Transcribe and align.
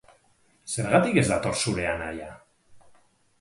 Zergatik 0.75 1.19
ez 1.23 1.25
dator 1.33 1.59
zure 1.67 1.85
anaia? 1.91 2.31